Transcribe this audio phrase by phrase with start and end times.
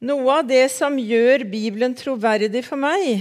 [0.00, 3.20] Noe av det som gjør Bibelen troverdig for meg,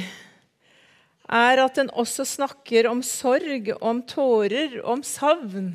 [1.27, 5.73] er at den også snakker om sorg, om tårer, om savn.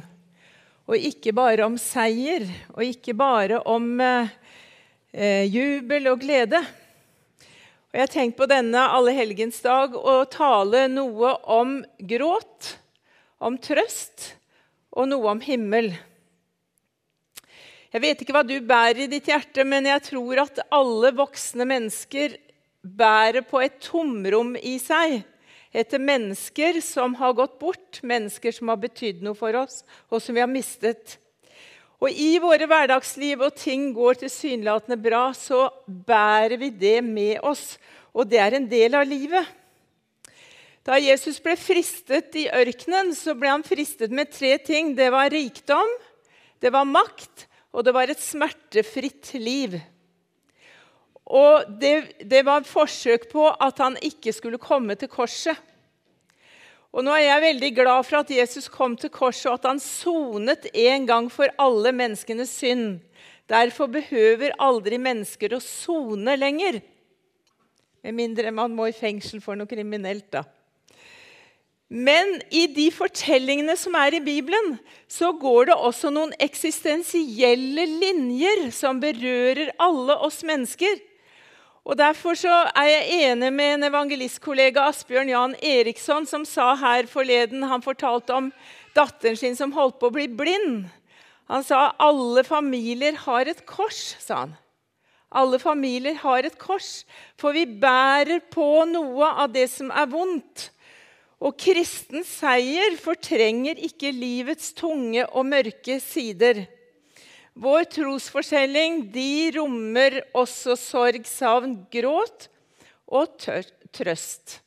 [0.88, 6.62] Og ikke bare om seier, og ikke bare om eh, jubel og glede.
[6.64, 12.78] Og Jeg har tenkt på denne allehelgensdag å tale noe om gråt,
[13.44, 14.30] om trøst
[14.96, 15.92] og noe om himmel.
[17.94, 21.62] Jeg vet ikke hva du bærer i ditt hjerte, men jeg tror at alle voksne
[21.70, 22.32] mennesker
[22.82, 25.20] bærer på et tomrom i seg
[25.70, 30.34] etter mennesker som har gått bort, mennesker som har betydd noe for oss, og som
[30.34, 31.20] vi har mistet.
[32.02, 37.76] Og I våre hverdagsliv og ting går tilsynelatende bra, så bærer vi det med oss.
[38.10, 39.46] Og det er en del av livet.
[40.82, 44.96] Da Jesus ble fristet i ørkenen, så ble han fristet med tre ting.
[44.98, 45.98] Det var rikdom,
[46.58, 49.74] det var makt, og det var et smertefritt liv.
[51.24, 55.58] Og det, det var forsøk på at han ikke skulle komme til korset.
[56.94, 59.82] Og nå er jeg veldig glad for at Jesus kom til korset, og at han
[59.82, 63.00] sonet en gang for alle menneskenes synd.
[63.50, 66.78] Derfor behøver aldri mennesker å sone lenger.
[68.04, 70.44] Med mindre man må i fengsel for noe kriminelt, da.
[71.94, 74.72] Men i de fortellingene som er i Bibelen,
[75.06, 80.98] så går det også noen eksistensielle linjer som berører alle oss mennesker.
[81.84, 87.06] Og Derfor så er jeg enig med en evangelistkollega, Asbjørn Jan Eriksson, som sa her
[87.06, 88.50] forleden Han fortalte om
[88.96, 90.88] datteren sin som holdt på å bli blind.
[91.52, 94.58] Han sa alle familier har et kors, sa han.
[95.30, 97.04] Alle familier har et kors,
[97.38, 100.70] for vi bærer på noe av det som er vondt.
[101.44, 106.64] Og kristen seier fortrenger ikke livets tunge og mørke sider.
[107.54, 112.48] Vår trosforskjelling de rommer også sorg, savn, gråt
[113.06, 113.28] og
[113.94, 114.64] trøst.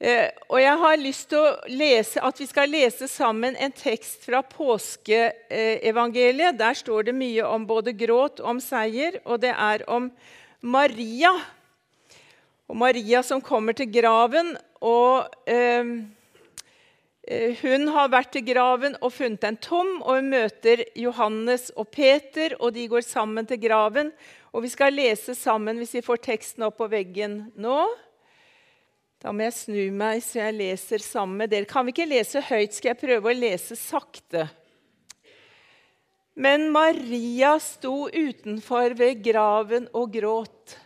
[0.00, 4.24] Eh, og jeg har lyst til å lese, at vi skal lese sammen en tekst
[4.28, 6.58] fra påskeevangeliet.
[6.60, 10.10] Der står det mye om både gråt om seier, og det er om
[10.60, 11.40] Maria.
[12.70, 14.52] Og Maria som kommer til graven
[14.86, 15.94] og ehm,
[17.26, 21.90] eh, hun har vært til graven og funnet den tom, og hun møter Johannes og
[21.90, 24.12] Peter, og de går sammen til graven.
[24.54, 27.80] Og Vi skal lese sammen hvis vi får teksten opp på veggen nå.
[29.20, 31.68] Da må jeg snu meg så jeg leser sammen med dere.
[31.68, 32.72] Kan vi ikke lese høyt?
[32.72, 34.46] Skal jeg prøve å lese sakte?
[36.40, 40.78] Men Maria sto utenfor ved graven og gråt.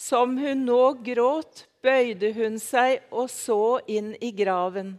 [0.00, 4.94] Som hun nå gråt, bøyde hun seg og så inn i graven.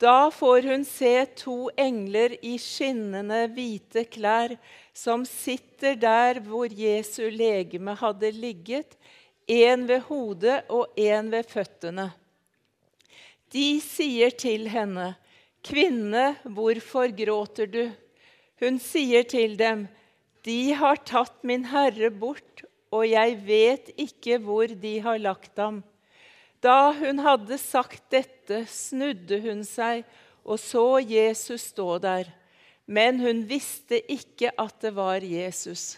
[0.00, 4.54] Da får hun se to engler i skinnende hvite klær
[4.96, 8.94] som sitter der hvor Jesu legeme hadde ligget,
[9.50, 12.06] en ved hodet og en ved føttene.
[13.50, 15.16] De sier til henne,
[15.60, 17.92] 'Kvinne, hvorfor gråter du?'
[18.60, 19.88] Hun sier til dem,
[20.44, 25.82] 'De har tatt min Herre bort, og jeg vet ikke hvor de har lagt ham.'
[26.60, 30.04] Da hun hadde sagt dette, snudde hun seg
[30.44, 32.28] og så Jesus stå der.
[32.84, 35.94] Men hun visste ikke at det var Jesus.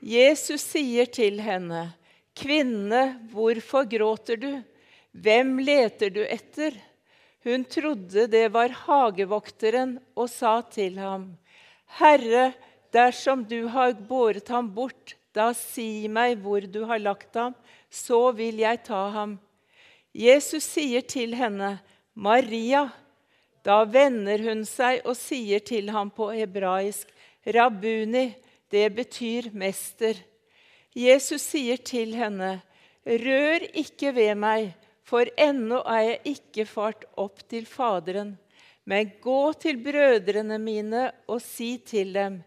[0.00, 1.92] Jesus sier til henne,
[2.34, 4.52] 'Kvinne, hvorfor gråter du?
[5.12, 6.78] Hvem leter du etter?'
[7.46, 11.36] Hun trodde det var hagevokteren og sa til ham,
[11.98, 12.52] 'Herre,
[12.92, 17.54] dersom du har båret ham bort, da si meg hvor du har lagt ham,
[17.90, 19.38] så vil jeg ta ham.'
[20.14, 21.78] Jesus sier til henne,
[22.14, 22.88] 'Maria.'
[23.64, 27.08] Da vender hun seg og sier til ham på hebraisk,
[27.44, 28.34] 'Rabuni',
[28.70, 30.14] det betyr mester.
[30.96, 32.62] Jesus sier til henne,
[33.06, 34.74] 'Rør ikke ved meg,
[35.04, 38.38] for ennå er jeg ikke fart opp til Faderen.'
[38.88, 42.40] Men gå til brødrene mine og si til dem:"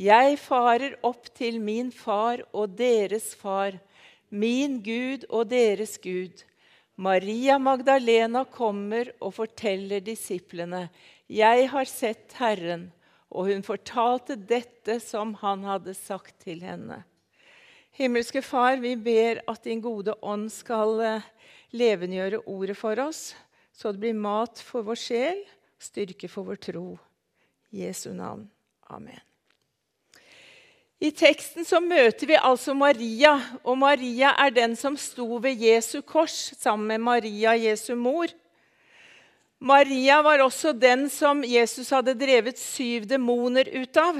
[0.00, 3.74] Jeg farer opp til min far og deres far,
[4.30, 6.46] min Gud og deres Gud.
[6.96, 10.88] Maria Magdalena kommer og forteller disiplene,
[11.28, 12.90] 'Jeg har sett Herren',
[13.30, 17.04] og hun fortalte dette som han hadde sagt til henne.
[17.92, 21.22] Himmelske Far, vi ber at Din gode ånd skal levendegjøre
[21.72, 23.34] levengjøre ordet for oss,
[23.72, 25.44] så det blir mat for vår sjel,
[25.78, 26.98] styrke for vår tro.
[27.70, 28.50] Jesu navn.
[28.90, 29.29] Amen.
[31.00, 33.32] I teksten så møter vi altså Maria,
[33.64, 38.28] og Maria er den som sto ved Jesu kors sammen med Maria, Jesu mor.
[39.60, 44.18] Maria var også den som Jesus hadde drevet syv demoner ut av.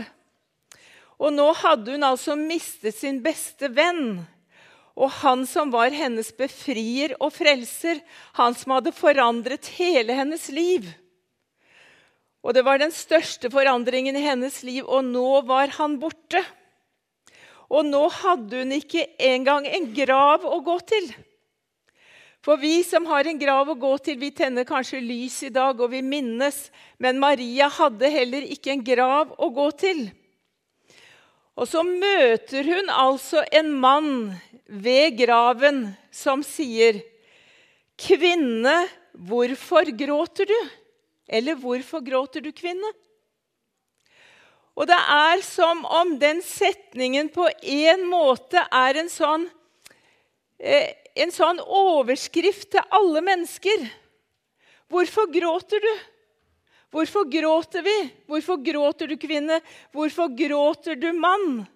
[1.20, 4.22] Og nå hadde hun altså mistet sin beste venn.
[4.96, 8.00] Og han som var hennes befrier og frelser,
[8.40, 10.88] han som hadde forandret hele hennes liv.
[12.40, 16.40] Og det var den største forandringen i hennes liv, og nå var han borte.
[17.70, 21.10] Og nå hadde hun ikke engang en grav å gå til.
[22.40, 25.76] For vi som har en grav å gå til, vi tenner kanskje lys i dag,
[25.76, 30.06] og vi minnes, men Maria hadde heller ikke en grav å gå til.
[31.60, 34.12] Og så møter hun altså en mann
[34.64, 37.02] ved graven som sier,
[38.00, 40.70] 'Kvinne, hvorfor gråter du?'
[41.28, 42.94] Eller 'Hvorfor gråter du, kvinne?'
[44.78, 49.48] Og det er som om den setningen på en måte er en sånn,
[50.58, 53.88] eh, en sånn overskrift til alle mennesker.
[54.90, 55.92] Hvorfor gråter du?
[56.90, 57.98] Hvorfor gråter vi?
[58.26, 59.60] Hvorfor gråter du, kvinne?
[59.92, 61.66] Hvorfor gråter du, mann?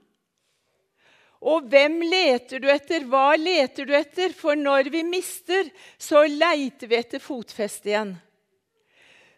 [1.44, 3.04] Og hvem leter du etter?
[3.06, 4.32] Hva leter du etter?
[4.34, 5.68] For når vi mister,
[6.00, 8.14] så leiter vi etter fotfeste igjen.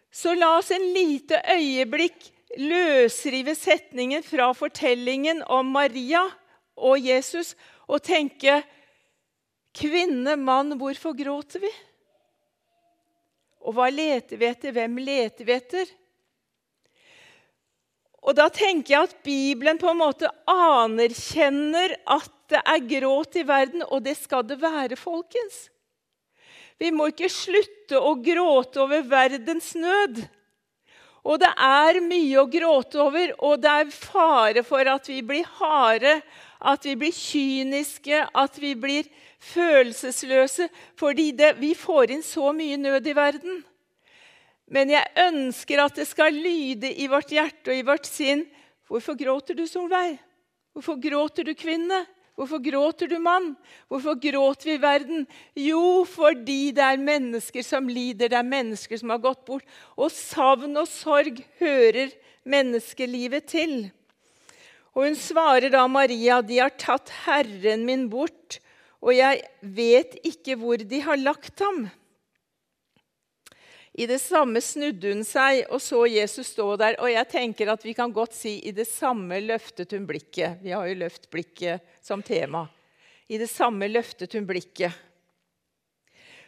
[0.09, 6.23] Så la oss en lite øyeblikk løsrive setningen fra fortellingen om Maria
[6.77, 7.55] og Jesus
[7.87, 8.61] og tenke
[9.77, 11.69] Kvinne, mann, hvorfor gråter vi?
[13.67, 14.73] Og hva leter vi etter?
[14.73, 15.91] Hvem leter vi etter?
[18.25, 23.43] Og da tenker jeg at Bibelen på en måte anerkjenner at det er gråt i
[23.47, 25.67] verden, og det skal det være, folkens.
[26.79, 30.23] Vi må ikke slutte å gråte over verdens nød.
[31.27, 35.47] Og det er mye å gråte over, og det er fare for at vi blir
[35.59, 36.21] harde,
[36.57, 39.09] at vi blir kyniske, at vi blir
[39.43, 43.59] følelsesløse, fordi det, vi får inn så mye nød i verden.
[44.71, 48.45] Men jeg ønsker at det skal lyde i vårt hjerte og i vårt sinn.
[48.87, 50.17] Hvorfor gråter du, Solveig?
[50.75, 52.05] Hvorfor gråter du, kvinne?
[52.37, 53.55] Hvorfor gråter du, mann?
[53.89, 55.23] Hvorfor gråter vi i verden?
[55.57, 59.65] Jo, fordi det er mennesker som lider, det er mennesker som har gått bort.
[59.97, 62.13] Og savn og sorg hører
[62.45, 63.73] menneskelivet til.
[64.93, 68.59] Og hun svarer da Maria, de har tatt Herren min bort,
[69.01, 71.87] og jeg vet ikke hvor de har lagt ham.
[73.97, 76.99] I det samme snudde hun seg og så Jesus stå der.
[77.01, 80.59] Og jeg tenker at vi kan godt si i det samme løftet hun blikket.
[80.61, 82.67] Vi har jo løft blikket som tema.
[83.25, 84.93] I det samme løftet hun blikket.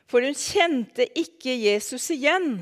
[0.09, 2.61] For hun kjente ikke Jesus igjen.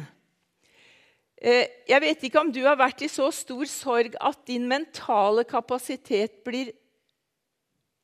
[1.38, 5.44] Eh, jeg vet ikke om du har vært i så stor sorg at din mentale
[5.48, 6.72] kapasitet blir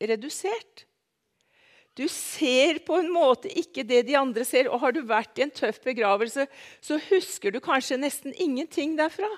[0.04, 0.84] redusert.
[1.94, 4.68] Du ser på en måte ikke det de andre ser.
[4.70, 6.46] Og har du vært i en tøff begravelse,
[6.82, 9.30] så husker du kanskje nesten ingenting derfra.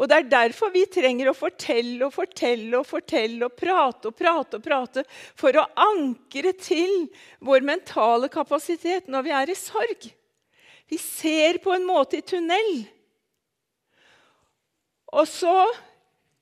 [0.00, 4.16] Og Det er derfor vi trenger å fortelle og fortelle og fortelle og prate og
[4.18, 5.04] prate og prate
[5.38, 7.06] for å ankre til
[7.44, 10.08] vår mentale kapasitet når vi er i sorg.
[10.90, 12.82] Vi ser på en måte i tunnel.
[15.12, 15.54] Og så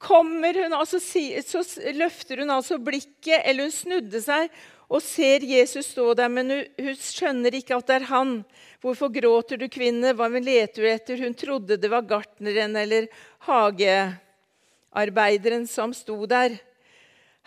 [0.01, 1.61] kommer hun, altså, så
[1.93, 4.49] løfter hun altså blikket, eller hun snudde seg
[4.91, 8.43] og ser Jesus stå der, men hun, skjønner ikke at det er han.
[8.83, 10.11] Hvorfor gråter du, kvinne?
[10.19, 11.21] Hva leter du etter?
[11.23, 13.07] Hun trodde det var gartneren eller
[13.47, 16.59] hagearbeideren som sto der.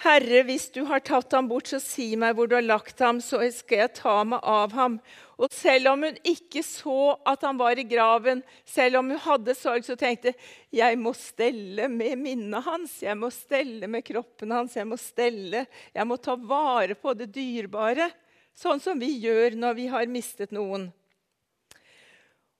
[0.01, 3.21] Herre, hvis du har tatt ham bort, så si meg hvor du har lagt ham,
[3.21, 4.97] så skal jeg ta meg av ham.
[5.37, 9.55] Og selv om hun ikke så at han var i graven, selv om hun hadde
[9.57, 10.33] sorg, så tenkte
[10.73, 15.65] jeg må stelle med minnet hans, jeg må stelle med kroppen hans, jeg må stelle,
[15.93, 18.09] jeg må ta vare på det dyrebare.
[18.53, 20.89] Sånn som vi gjør når vi har mistet noen.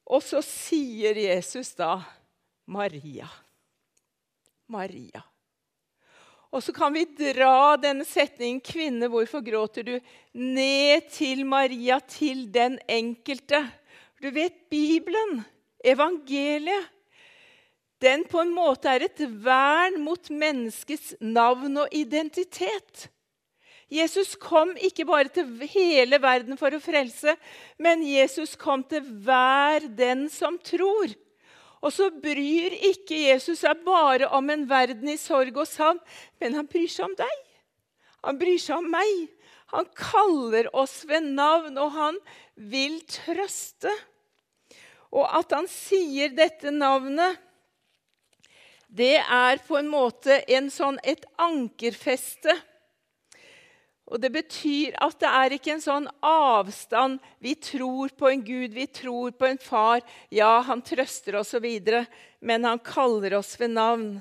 [0.09, 1.97] Og så sier Jesus da
[2.65, 3.27] Maria.
[4.71, 5.32] Maria.
[6.53, 9.99] Og så kan vi dra denne setningen 'Kvinne, hvorfor gråter du?'
[10.33, 13.63] ned til Maria, til den enkelte.
[14.21, 15.43] Du vet, Bibelen,
[15.83, 16.89] evangeliet,
[18.01, 23.09] den på en måte er et vern mot menneskets navn og identitet.
[23.93, 27.35] Jesus kom ikke bare til hele verden for å frelse,
[27.79, 31.13] men Jesus kom til hver den som tror.
[31.83, 35.99] Og så bryr ikke Jesus seg bare om en verden i sorg og savn,
[36.39, 37.39] men han bryr seg om deg.
[38.23, 39.25] Han bryr seg om meg.
[39.73, 42.19] Han kaller oss ved navn, og han
[42.55, 43.91] vil trøste.
[45.11, 47.41] Og at han sier dette navnet,
[48.93, 52.53] det er på en måte en sånn, et ankerfeste
[54.13, 57.17] og Det betyr at det er ikke en sånn avstand.
[57.41, 60.03] Vi tror på en Gud, vi tror på en far.
[60.29, 62.05] Ja, han trøster oss osv.,
[62.39, 64.19] men han kaller oss ved navn.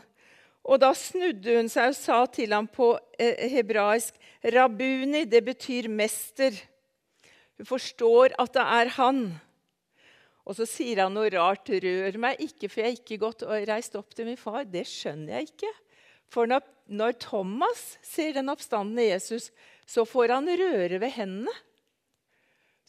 [0.64, 4.16] Og da snudde hun seg og sa til ham på eh, hebraisk
[4.54, 6.56] Rabuni, det betyr mester.
[7.58, 9.24] Hun forstår at det er han.
[10.48, 11.68] Og så sier han noe rart.
[11.68, 14.86] 'Rør meg ikke, for jeg er ikke gått og reist opp til min far.' Det
[14.88, 15.70] skjønner jeg ikke.
[16.32, 19.50] For når Thomas ser den oppstandende Jesus,
[19.86, 21.54] så får han røre ved hendene.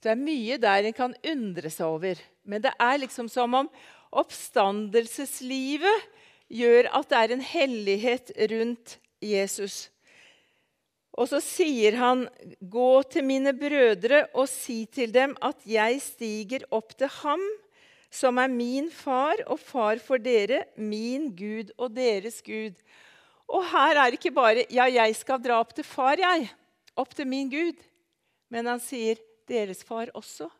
[0.04, 2.20] Det er mye der en kan undre seg over.
[2.44, 3.70] Men det er liksom som om
[4.14, 6.10] oppstandelseslivet
[6.54, 9.88] gjør at det er en hellighet rundt Jesus.
[11.14, 12.28] Og så sier han,
[12.60, 17.42] 'Gå til mine brødre og si til dem at jeg stiger opp til ham,
[18.10, 22.82] som er min far og far for dere, min Gud og deres Gud.'
[23.48, 26.50] Og her er det ikke bare 'ja, jeg skal dra opp til far, jeg',
[26.96, 27.78] opp til min Gud.
[28.50, 30.52] Men han sier 'deres far også'.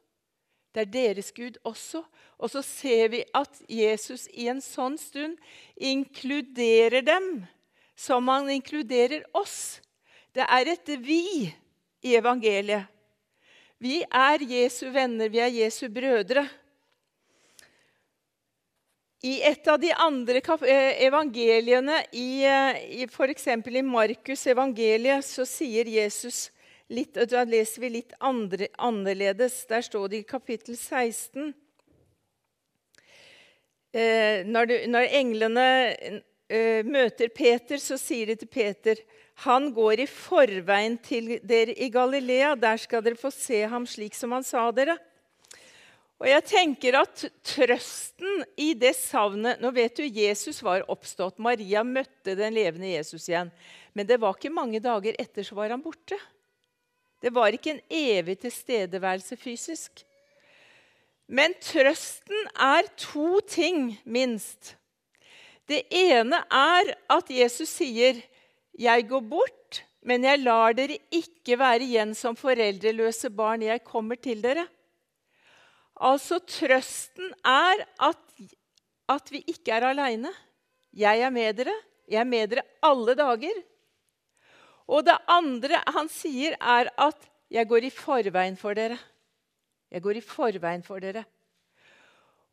[0.74, 2.04] Det er deres Gud også.
[2.38, 5.38] Og så ser vi at Jesus i en sånn stund
[5.78, 7.46] inkluderer dem
[7.96, 9.82] som han inkluderer oss.
[10.34, 11.54] Det er et vi
[12.02, 12.90] i evangeliet.
[13.78, 16.48] Vi er Jesu venner, vi er Jesu brødre.
[19.24, 23.48] I et av de andre eh, evangeliene, i, eh, i f.eks.
[23.48, 26.50] i Markus' evangeliet, så sier Jesus
[26.92, 29.62] litt, Da leser vi litt andre, annerledes.
[29.70, 31.54] Der står det i kapittel 16
[33.94, 35.68] eh, når, du, når, englene
[36.84, 39.00] møter Peter, så sier de til Peter
[39.48, 42.54] han går i forveien til dere i Galilea.
[42.60, 45.00] Der skal dere få se ham slik som han sa dere.
[46.24, 51.42] Og jeg tenker at Trøsten i det savnet Nå vet du, Jesus var oppstått.
[51.44, 53.50] Maria møtte den levende Jesus igjen.
[53.92, 56.16] Men det var ikke mange dager etter så var han borte.
[57.20, 60.06] Det var ikke en evig tilstedeværelse fysisk.
[61.28, 64.78] Men trøsten er to ting, minst.
[65.68, 68.22] Det ene er at Jesus sier
[68.80, 73.62] 'Jeg går bort, men jeg lar dere ikke være igjen som foreldreløse barn.
[73.62, 74.68] Jeg kommer til dere.'
[76.02, 78.24] Altså, trøsten er at,
[79.10, 80.32] at vi ikke er aleine.
[80.94, 81.76] Jeg er med dere.
[82.10, 83.62] Jeg er med dere alle dager.
[84.88, 89.00] Og det andre han sier, er at 'jeg går i forveien for dere'.
[89.92, 91.26] Jeg går i forveien for dere.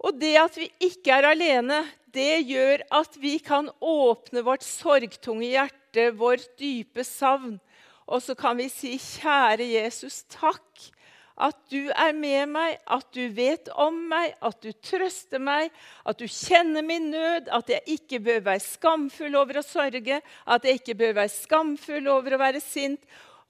[0.00, 5.46] Og det at vi ikke er alene, det gjør at vi kan åpne vårt sorgtunge
[5.46, 7.60] hjerte, vårt dype savn,
[8.06, 10.90] og så kan vi si, 'Kjære Jesus, takk
[11.40, 15.70] at du er med meg, at du vet om meg, at du trøster meg,
[16.04, 20.68] at du kjenner min nød, at jeg ikke bør være skamfull over å sørge, at
[20.68, 23.00] jeg ikke bør være skamfull over å være sint,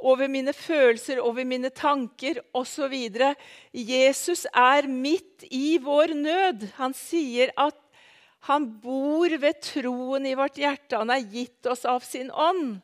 [0.01, 2.95] over mine følelser, over mine tanker osv.
[3.77, 6.71] Jesus er midt i vår nød.
[6.79, 7.77] Han sier at
[8.49, 10.97] han bor ved troen i vårt hjerte.
[10.97, 12.79] Han har gitt oss av sin ånd.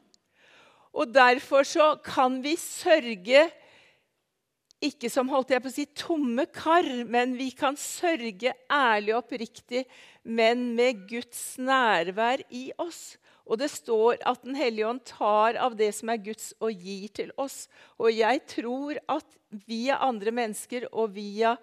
[0.97, 3.47] Og Derfor så kan vi sørge
[4.85, 9.23] ikke som holdt jeg på å si, tomme kar, men vi kan sørge ærlig og
[9.25, 9.87] oppriktig,
[10.23, 13.17] men med Guds nærvær i oss.
[13.47, 17.09] Og det står at Den hellige ånd tar av det som er Guds, og gir
[17.15, 17.67] til oss.
[18.03, 19.27] Og jeg tror at
[19.67, 21.55] via andre mennesker og via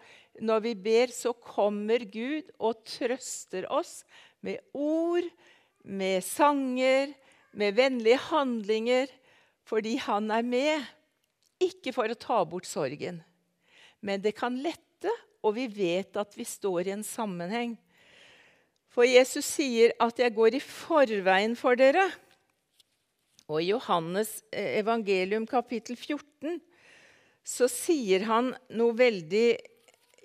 [0.42, 4.02] når vi ber, så kommer Gud og trøster oss
[4.42, 5.28] med ord,
[5.84, 7.12] med sanger,
[7.54, 9.12] med vennlige handlinger,
[9.68, 10.88] fordi han er med.
[11.64, 13.22] Ikke for å ta bort sorgen,
[14.04, 15.12] men det kan lette,
[15.44, 17.78] og vi vet at vi står i en sammenheng.
[18.94, 22.12] For Jesus sier at 'jeg går i forveien for dere'.
[23.50, 26.62] Og i Johannes eh, evangelium kapittel 14
[27.44, 29.48] så sier han noe veldig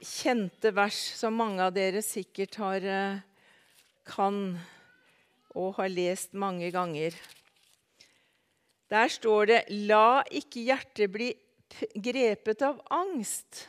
[0.05, 3.21] kjente vers som mange av dere sikkert har, eh,
[4.07, 4.59] kan
[5.59, 7.17] og har lest mange ganger.
[8.89, 11.33] Der står det 'La ikke hjertet bli
[11.95, 13.67] grepet av angst'.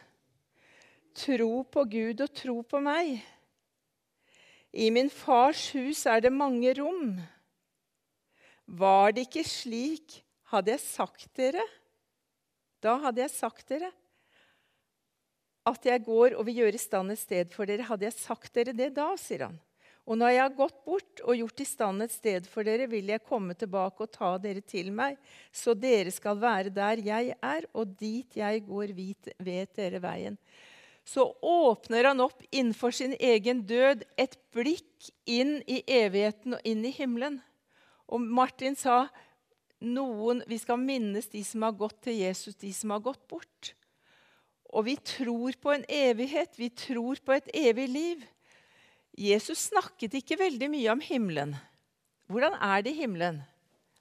[1.14, 3.20] Tro på Gud og tro på meg.
[4.72, 7.18] I min fars hus er det mange rom.
[8.70, 10.22] Var det ikke slik,
[10.54, 11.64] hadde jeg sagt dere
[12.82, 13.92] Da hadde jeg sagt dere
[15.68, 17.86] at jeg går og vil gjøre i stand et sted for dere.
[17.86, 19.58] Hadde jeg sagt dere det da, sier han.
[20.10, 23.12] Og når jeg har gått bort og gjort i stand et sted for dere, vil
[23.14, 25.20] jeg komme tilbake og ta dere til meg,
[25.54, 30.40] så dere skal være der jeg er, og dit jeg går, vet dere veien
[31.10, 36.84] så åpner han opp innenfor sin egen død et blikk inn i evigheten og inn
[36.86, 37.40] i himmelen.
[38.10, 39.08] Og Martin sa
[39.82, 43.74] noen, vi skal minnes de som har gått til Jesus, de som har gått bort.
[44.70, 46.54] Og vi tror på en evighet.
[46.60, 48.26] Vi tror på et evig liv.
[49.20, 51.56] Jesus snakket ikke veldig mye om himmelen.
[52.30, 53.42] hvordan er det i himmelen?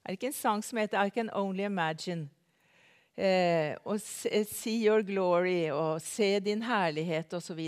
[0.04, 2.28] Er det ikke en sang som heter 'I Can Only Imagine'?
[3.16, 7.58] Eh, og 'See Your Glory' og 'Se din herlighet' osv.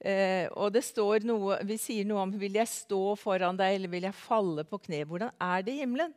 [0.00, 3.88] Eh, og det står noe, Vi sier noe om 'Vil jeg stå foran deg, eller
[3.88, 6.14] vil jeg falle på kne?' Hvordan er det i himmelen?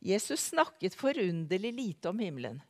[0.00, 2.62] Jesus snakket forunderlig lite om himmelen.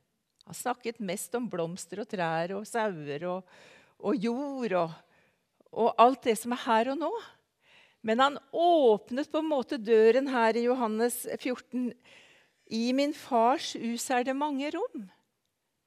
[0.46, 3.44] Han snakket mest om blomster og trær og sauer og,
[4.00, 4.90] og jord og,
[5.72, 7.12] og alt det som er her og nå.
[8.06, 11.90] Men han åpnet på en måte døren her i Johannes 14.
[12.72, 15.08] I min fars hus er det mange rom.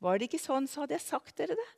[0.02, 1.70] Var det ikke sånn, så hadde jeg sagt dere det.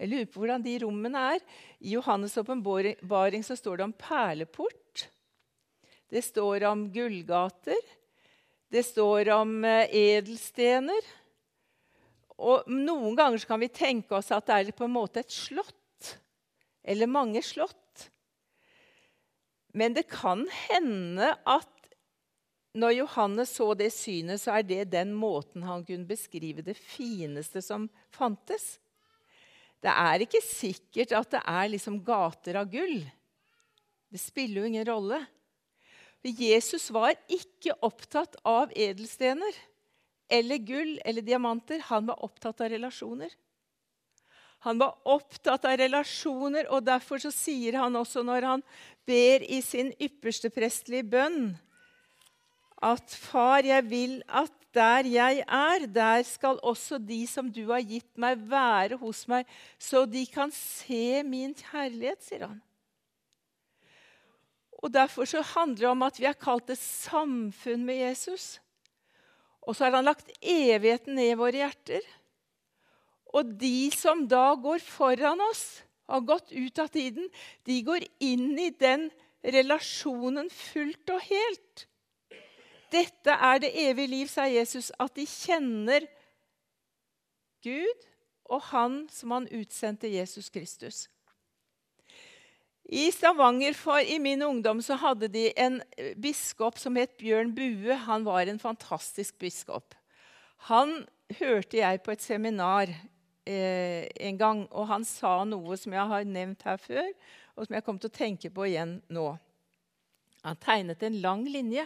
[0.00, 1.42] Jeg lurer på hvordan de rommene er.
[1.78, 5.08] I Johannes' åpenbaring står det om perleport.
[6.10, 7.80] Det står om gullgater.
[8.70, 11.04] Det står om eh, edelstener.
[12.40, 15.79] Og Noen ganger kan vi tenke oss at det er på en måte et slott.
[16.82, 18.08] Eller mange slott.
[19.76, 21.76] Men det kan hende at
[22.78, 27.62] når Johannes så det synet, så er det den måten han kunne beskrive det fineste
[27.62, 28.78] som fantes.
[29.82, 33.00] Det er ikke sikkert at det er liksom gater av gull.
[34.10, 35.20] Det spiller jo ingen rolle.
[36.22, 39.56] Jesus var ikke opptatt av edelstener
[40.30, 41.80] eller gull eller diamanter.
[41.88, 43.32] Han var opptatt av relasjoner.
[44.66, 48.64] Han var opptatt av relasjoner, og derfor så sier han også når han
[49.08, 51.54] ber i sin ypperste prestelige bønn
[52.80, 57.82] at Far, jeg vil at der jeg er, der skal også de som du har
[57.84, 59.48] gitt meg, være hos meg,
[59.78, 62.60] så de kan se min kjærlighet, sier han.
[64.80, 68.60] Og Derfor så handler det om at vi har kalt det samfunn med Jesus.
[69.60, 72.06] Og så har han lagt evigheten ned i våre hjerter.
[73.36, 77.28] Og de som da går foran oss, har gått ut av tiden,
[77.62, 79.06] de går inn i den
[79.46, 81.84] relasjonen fullt og helt.
[82.90, 86.08] Dette er det evige liv, sa Jesus, at de kjenner
[87.62, 88.06] Gud
[88.50, 91.04] og Han som han utsendte Jesus Kristus.
[92.90, 95.78] I Stavanger for, i min ungdom så hadde de en
[96.18, 97.94] biskop som het Bjørn Bue.
[97.94, 99.94] Han var en fantastisk biskop.
[100.66, 101.04] Han
[101.38, 102.90] hørte jeg på et seminar
[103.48, 107.08] eh, en gang, og han sa noe som jeg har nevnt her før,
[107.56, 109.26] og som jeg kom til å tenke på igjen nå.
[110.44, 111.84] Han tegnet en lang linje.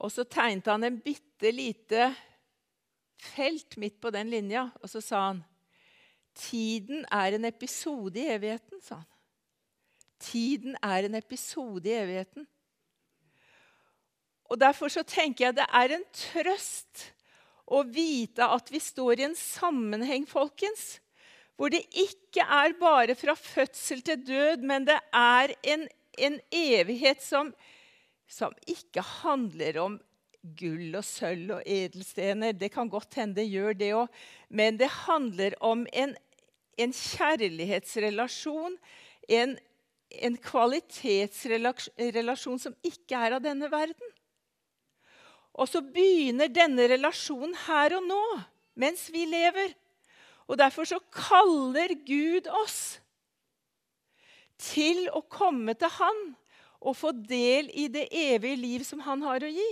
[0.00, 2.08] Og så tegnet han en bitte lite
[3.24, 5.44] felt midt på den linja, og så sa han
[6.34, 9.10] Tiden er en episode i evigheten, sa han.
[10.18, 12.46] Tiden er en episode i evigheten.
[14.50, 17.04] Og Derfor så tenker jeg det er en trøst
[17.66, 21.00] å vite at vi står i en sammenheng, folkens,
[21.56, 27.22] hvor det ikke er bare fra fødsel til død, men det er en, en evighet
[27.22, 27.54] som,
[28.26, 30.00] som, ikke handler om
[30.58, 32.52] gull og sølv og edelstener.
[32.58, 34.08] Det kan godt hende det gjør det òg,
[34.50, 36.16] men det handler om en,
[36.76, 38.76] en kjærlighetsrelasjon,
[39.38, 39.58] en,
[40.20, 44.08] en kvalitetsrelasjon som ikke er av denne verden.
[45.54, 48.22] Og så begynner denne relasjonen her og nå,
[48.74, 49.74] mens vi lever.
[50.50, 52.98] Og Derfor så kaller Gud oss
[54.60, 56.20] til å komme til Han
[56.84, 59.70] og få del i det evige liv som Han har å gi.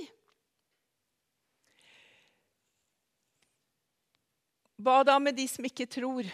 [4.82, 6.26] Hva da med de som ikke tror?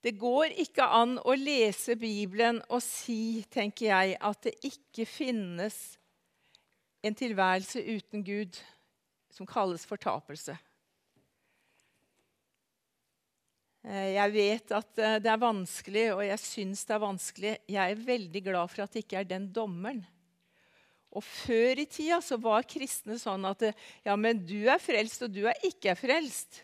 [0.00, 5.76] Det går ikke an å lese Bibelen og si, tenker jeg, at det ikke finnes
[7.04, 8.56] en tilværelse uten Gud
[9.32, 10.56] som kalles fortapelse.
[13.84, 17.52] Eh, jeg vet at eh, det er vanskelig, og jeg syns det er vanskelig.
[17.68, 20.02] Jeg er veldig glad for at det ikke er den dommeren.
[21.10, 23.64] Og Før i tida så var kristne sånn at
[24.06, 26.62] ja, men du er frelst, og du er ikke frelst.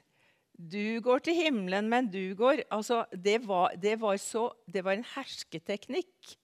[0.56, 4.96] Du går til himmelen, men du går altså, det, var, det, var så, det var
[4.96, 6.36] en hersketeknikk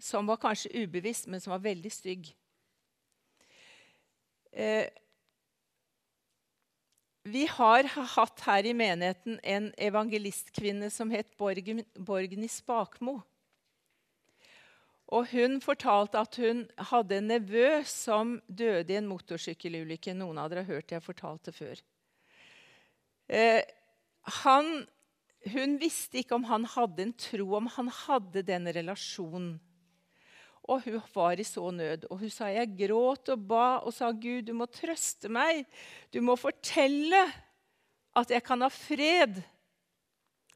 [0.00, 2.30] som var kanskje ubevisst, men som var veldig stygg.
[4.52, 4.86] Eh,
[7.28, 13.18] vi har hatt her i menigheten en evangelistkvinne som het Borgen, Borgny Spakmo.
[15.08, 20.16] Og Hun fortalte at hun hadde en nevø som døde i en motorsykkelulykke.
[20.16, 21.80] Noen av dere har hørt jeg fortalte før.
[23.28, 23.62] Eh,
[24.40, 24.86] han,
[25.52, 29.56] hun visste ikke om han hadde en tro, om han hadde den relasjonen.
[30.68, 32.08] Og hun var i så nød.
[32.12, 35.64] Og hun sa, jeg gråt og ba og sa, Gud, du må trøste meg.
[36.12, 37.22] Du må fortelle
[38.18, 39.40] at jeg kan ha fred.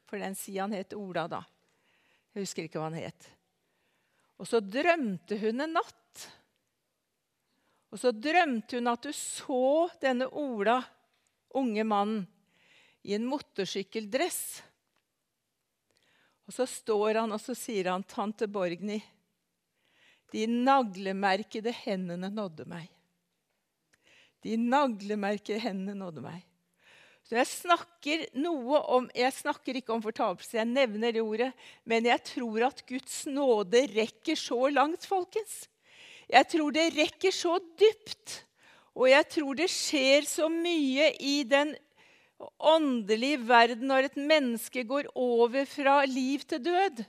[0.09, 1.41] For den sida han het Ola, da.
[2.33, 3.29] Jeg husker ikke hva han het.
[4.41, 6.27] Og så drømte hun en natt.
[7.93, 9.65] Og så drømte hun at hun så
[10.03, 10.79] denne Ola,
[11.57, 12.23] unge mannen,
[13.03, 14.63] i en motorsykkeldress.
[16.47, 19.01] Og så står han og så sier han, 'Tante Borgny,
[20.33, 22.91] de naglemerkede hendene nådde meg.'
[24.43, 26.41] De naglemerkede hendene nådde meg.
[27.23, 31.53] Så jeg snakker noe om, jeg snakker ikke om fortapelse, jeg nevner det ordet.
[31.87, 35.69] Men jeg tror at Guds nåde rekker så langt, folkens.
[36.27, 38.43] Jeg tror det rekker så dypt.
[38.99, 41.73] Og jeg tror det skjer så mye i den
[42.59, 47.03] åndelige verden når et menneske går over fra liv til død.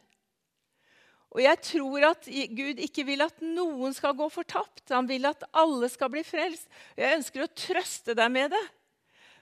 [1.34, 4.86] Og jeg tror at Gud ikke vil at noen skal gå fortapt.
[4.93, 6.67] Han vil at alle skal bli frelst.
[6.98, 8.65] Jeg ønsker å trøste deg med det.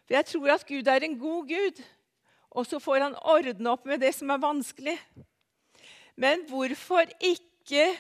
[0.08, 1.82] For jeg tror at Gud er en god Gud.
[2.56, 4.96] Og så får han ordne opp med det som er vanskelig.
[6.16, 7.92] Men hvorfor ikke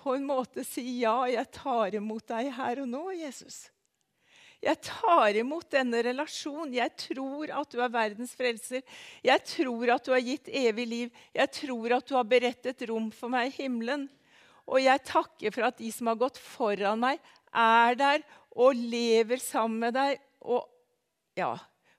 [0.00, 3.68] på en måte si ja, jeg tar imot deg her og nå, Jesus?
[4.60, 6.74] Jeg tar imot denne relasjonen.
[6.76, 8.82] Jeg tror at du er verdens frelser.
[9.24, 11.22] Jeg tror at du har gitt evig liv.
[11.32, 14.04] Jeg tror at du har beredt et rom for meg i himmelen.
[14.68, 17.22] Og jeg takker for at de som har gått foran meg,
[17.56, 20.20] er der og lever sammen med deg.
[20.44, 20.68] Og
[21.40, 21.54] ja,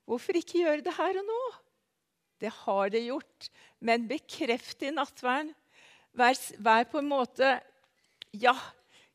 [0.05, 1.41] hvorfor ikke gjøre det her og nå?
[2.41, 3.49] Det har det gjort.
[3.81, 5.55] Men bekreft i nattverden.
[6.13, 7.55] Vær, vær på en måte
[8.35, 8.53] Ja,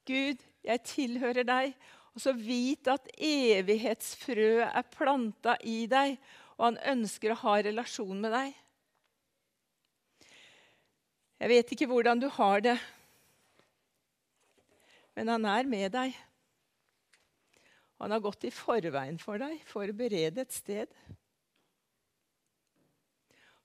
[0.08, 1.74] Gud, jeg tilhører deg.
[2.16, 6.16] Og så vit at evighetsfrø er planta i deg,
[6.56, 8.54] og han ønsker å ha relasjon med deg.
[11.36, 12.78] Jeg vet ikke hvordan du har det,
[15.16, 16.16] men han er med deg.
[18.00, 20.96] Han har gått i forveien for deg forberedt et sted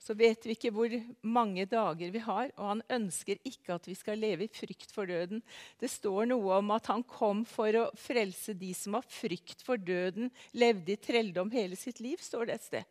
[0.02, 3.96] så vet vi ikke hvor mange dager vi har, og han ønsker ikke at vi
[3.98, 5.44] skal leve i frykt for døden.
[5.78, 9.78] Det står noe om at han kom for å frelse de som har frykt for
[9.78, 12.90] døden, levde i trelldom hele sitt liv, står det et sted.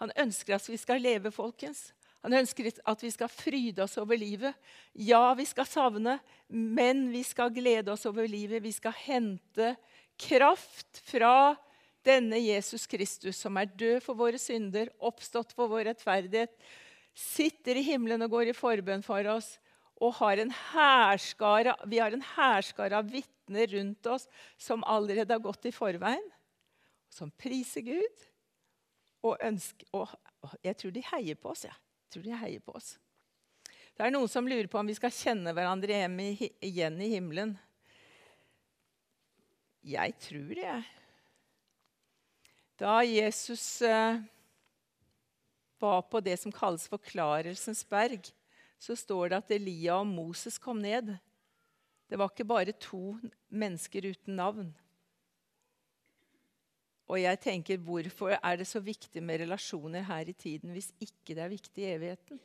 [0.00, 1.90] Han ønsker at vi skal leve, folkens.
[2.22, 4.56] Han ønsker at vi skal fryde oss over livet.
[4.94, 6.16] Ja, vi skal savne,
[6.48, 8.62] men vi skal glede oss over livet.
[8.62, 9.74] Vi skal hente
[10.22, 11.54] kraft fra
[12.06, 16.54] denne Jesus Kristus, som er død for våre synder, oppstått for vår rettferdighet,
[17.14, 19.54] sitter i himmelen og går i forbønn for oss,
[20.02, 20.50] og har en
[21.86, 24.26] vi har en hærskare av vitner rundt oss
[24.58, 26.24] som allerede har gått i forveien,
[27.12, 28.28] som priser Gud.
[29.22, 30.10] Og, ønsker, og
[30.66, 31.60] jeg tror de heier på oss.
[31.68, 31.76] Ja.
[32.08, 32.96] Jeg tror de heier på oss.
[33.94, 37.52] Det er noen som lurer på om vi skal kjenne hverandre igjen i himmelen.
[39.86, 41.01] Jeg tror det, jeg.
[42.80, 44.20] Da Jesus eh,
[45.78, 48.30] var på det som kalles Forklarelsens berg,
[48.78, 51.14] så står det at Elia og Moses kom ned.
[52.08, 53.16] Det var ikke bare to
[53.48, 54.72] mennesker uten navn.
[57.12, 61.34] Og jeg tenker, Hvorfor er det så viktig med relasjoner her i tiden hvis ikke
[61.34, 62.40] det er viktig i evigheten?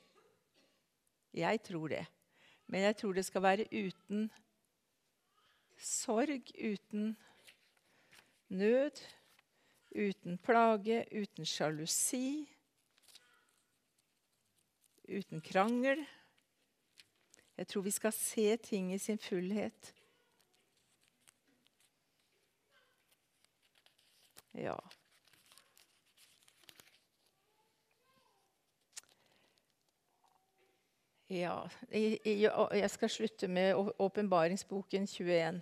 [1.34, 2.06] Jeg tror det.
[2.68, 4.30] Men jeg tror det skal være uten
[5.78, 7.16] sorg, uten
[8.50, 9.04] nød,
[9.95, 12.47] uten plage, uten sjalusi,
[15.08, 16.06] uten krangel.
[17.58, 19.93] Jeg tror vi skal se ting i sin fullhet.
[24.54, 24.76] Ja.
[31.30, 35.62] Ja, jeg skal slutte med åpenbaringsboken 21.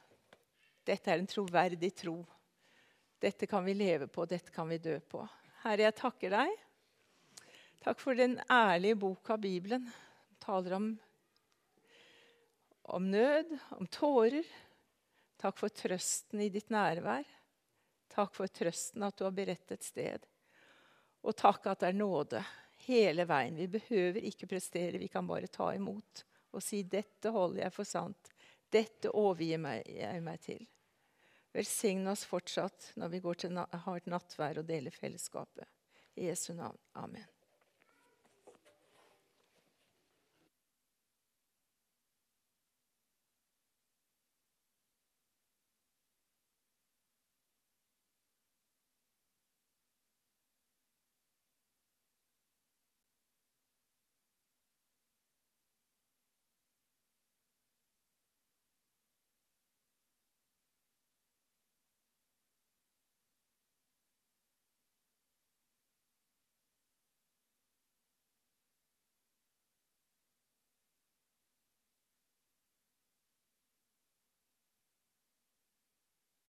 [0.91, 2.17] Dette er en troverdig tro.
[3.21, 5.21] Dette kan vi leve på, dette kan vi dø på.
[5.61, 6.55] Herre, jeg takker deg.
[7.79, 9.85] Takk for den ærlige boka Bibelen.
[9.87, 10.89] Den taler om,
[12.91, 14.49] om nød, om tårer.
[15.39, 17.29] Takk for trøsten i ditt nærvær.
[18.11, 20.27] Takk for trøsten at du har beredt et sted.
[21.23, 22.43] Og takk at det er nåde
[22.89, 23.55] hele veien.
[23.55, 27.87] Vi behøver ikke prestere, vi kan bare ta imot og si 'Dette holder jeg for
[27.87, 28.31] sant'.
[28.71, 30.67] Dette overgir jeg meg til.
[31.51, 35.67] Velsign oss fortsatt når vi går til, hardt nattvær og deler fellesskapet.
[36.15, 36.79] I Jesu navn.
[36.95, 37.27] Amen.